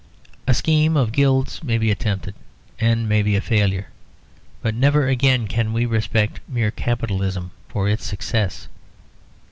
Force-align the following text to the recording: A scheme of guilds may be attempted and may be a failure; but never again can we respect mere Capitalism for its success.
A 0.47 0.55
scheme 0.55 0.97
of 0.97 1.11
guilds 1.11 1.61
may 1.63 1.77
be 1.77 1.91
attempted 1.91 2.33
and 2.79 3.07
may 3.07 3.21
be 3.21 3.35
a 3.35 3.39
failure; 3.39 3.89
but 4.63 4.73
never 4.73 5.07
again 5.07 5.47
can 5.47 5.73
we 5.73 5.85
respect 5.85 6.39
mere 6.49 6.71
Capitalism 6.71 7.51
for 7.67 7.87
its 7.87 8.03
success. 8.03 8.67